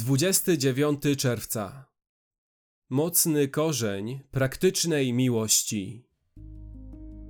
[0.00, 1.86] 29 czerwca.
[2.90, 6.04] Mocny korzeń praktycznej miłości.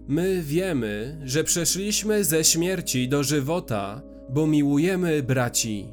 [0.09, 5.87] My wiemy, że przeszliśmy ze śmierci do żywota, bo miłujemy braci.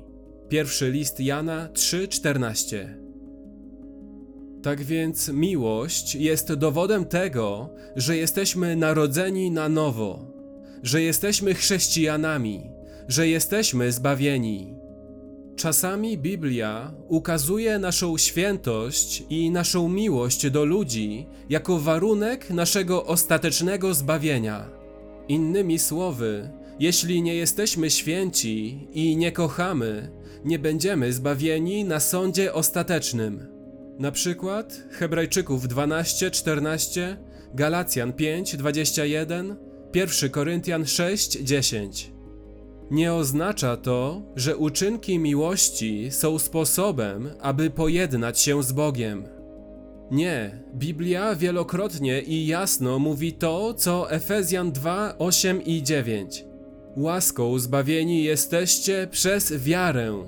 [0.49, 2.88] Pierwszy list Jana 3:14.
[4.64, 10.34] Tak więc miłość jest dowodem tego, że jesteśmy narodzeni na nowo,
[10.84, 12.70] że jesteśmy chrześcijanami,
[13.07, 14.77] że jesteśmy zbawieni.
[15.57, 24.70] Czasami Biblia ukazuje naszą świętość i naszą miłość do ludzi jako warunek naszego ostatecznego zbawienia.
[25.27, 30.12] Innymi słowy, jeśli nie jesteśmy święci i nie kochamy,
[30.45, 33.48] nie będziemy zbawieni na sądzie ostatecznym.
[33.99, 37.17] Na przykład Hebrajczyków 12, 14,
[37.53, 39.55] Galacjan 5, 21,
[39.93, 42.16] 1 Koryntian 6, 10.
[42.91, 49.23] Nie oznacza to, że uczynki miłości są sposobem, aby pojednać się z Bogiem.
[50.12, 56.46] Nie, Biblia wielokrotnie i jasno mówi to, co Efezjan 2, 8 i 9.
[56.98, 60.24] Łaską zbawieni jesteście przez wiarę.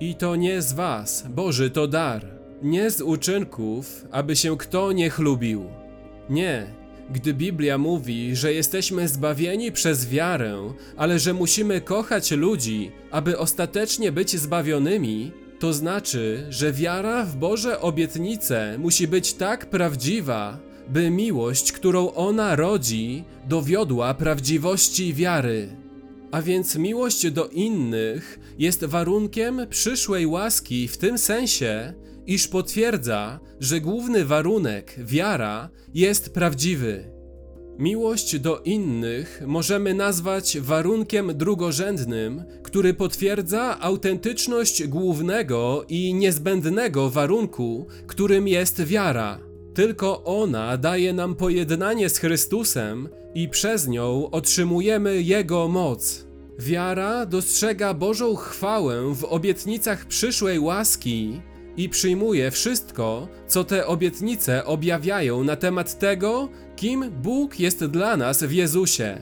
[0.00, 2.26] I to nie z was, Boży to dar,
[2.62, 5.64] nie z uczynków, aby się kto nie chlubił.
[6.30, 6.66] Nie,
[7.12, 14.12] gdy Biblia mówi, że jesteśmy zbawieni przez wiarę, ale że musimy kochać ludzi, aby ostatecznie
[14.12, 20.58] być zbawionymi, to znaczy, że wiara w Boże obietnice musi być tak prawdziwa,
[20.88, 25.68] by miłość, którą ona rodzi, dowiodła prawdziwości wiary.
[26.30, 31.94] A więc miłość do innych jest warunkiem przyszłej łaski w tym sensie,
[32.26, 37.20] iż potwierdza, że główny warunek, wiara, jest prawdziwy.
[37.78, 48.48] Miłość do innych możemy nazwać warunkiem drugorzędnym, który potwierdza autentyczność głównego i niezbędnego warunku, którym
[48.48, 49.38] jest wiara.
[49.74, 56.26] Tylko ona daje nam pojednanie z Chrystusem i przez nią otrzymujemy Jego moc.
[56.58, 61.40] Wiara dostrzega Bożą chwałę w obietnicach przyszłej łaski
[61.76, 68.42] i przyjmuje wszystko, co te obietnice objawiają na temat tego, kim Bóg jest dla nas
[68.42, 69.20] w Jezusie.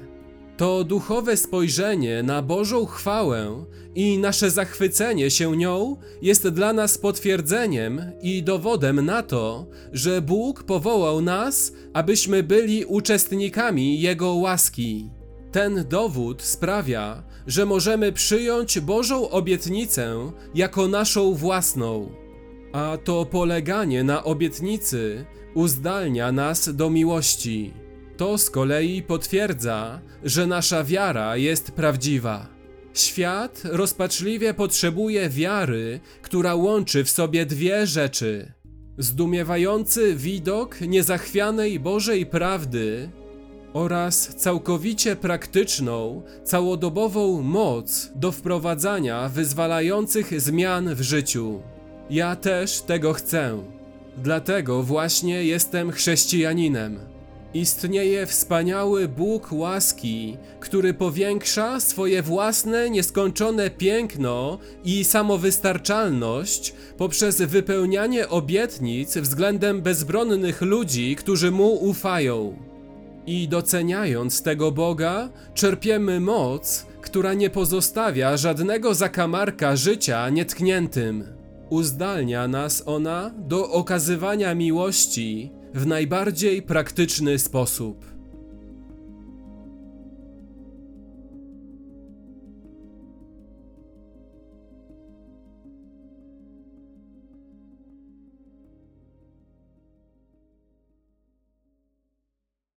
[0.57, 3.65] To duchowe spojrzenie na Bożą chwałę
[3.95, 10.63] i nasze zachwycenie się nią jest dla nas potwierdzeniem i dowodem na to, że Bóg
[10.63, 15.11] powołał nas, abyśmy byli uczestnikami Jego łaski.
[15.53, 22.09] Ten dowód sprawia, że możemy przyjąć Bożą obietnicę jako naszą własną.
[22.79, 25.25] A to poleganie na obietnicy
[25.55, 27.75] uzdalnia nas do miłości.
[28.17, 32.47] To z kolei potwierdza, że nasza wiara jest prawdziwa.
[32.95, 38.53] Świat rozpaczliwie potrzebuje wiary, która łączy w sobie dwie rzeczy:
[38.99, 43.11] zdumiewający widok niezachwianej Bożej prawdy
[43.73, 51.63] oraz całkowicie praktyczną, całodobową moc do wprowadzania wyzwalających zmian w życiu.
[52.11, 53.59] Ja też tego chcę.
[54.17, 56.99] Dlatego właśnie jestem chrześcijaninem.
[57.55, 69.17] Istnieje wspaniały Bóg łaski, który powiększa swoje własne nieskończone piękno i samowystarczalność poprzez wypełnianie obietnic
[69.17, 72.57] względem bezbronnych ludzi, którzy mu ufają.
[73.27, 81.38] I doceniając tego Boga, czerpiemy moc, która nie pozostawia żadnego zakamarka życia nietkniętym.
[81.71, 88.18] Uzdalnia nas ona do okazywania miłości w najbardziej praktyczny sposób.